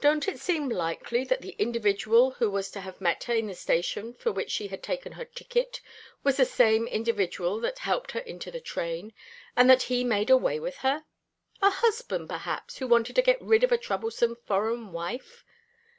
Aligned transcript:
Don't 0.00 0.26
it 0.26 0.38
seem 0.40 0.70
likely 0.70 1.24
that 1.24 1.42
the 1.42 1.54
individual 1.58 2.30
who 2.30 2.50
was 2.50 2.70
to 2.70 2.80
have 2.80 3.02
met 3.02 3.24
her 3.24 3.34
in 3.34 3.48
the 3.48 3.54
station 3.54 4.14
for 4.14 4.32
which 4.32 4.50
she 4.50 4.68
had 4.68 4.82
taken 4.82 5.12
her 5.12 5.26
ticket 5.26 5.82
was 6.24 6.38
the 6.38 6.46
same 6.46 6.86
individual 6.86 7.60
that 7.60 7.80
helped 7.80 8.12
her 8.12 8.20
into 8.20 8.50
the 8.50 8.62
train, 8.62 9.12
and 9.54 9.68
that 9.68 9.82
he 9.82 10.04
made 10.04 10.30
away 10.30 10.58
with 10.58 10.76
her? 10.78 11.04
A 11.60 11.68
husband, 11.68 12.30
perhaps, 12.30 12.78
who 12.78 12.86
wanted 12.88 13.14
to 13.16 13.20
get 13.20 13.42
rid 13.42 13.62
of 13.62 13.70
a 13.70 13.76
troublesome 13.76 14.36
foreign 14.46 14.90
wife. 14.90 15.44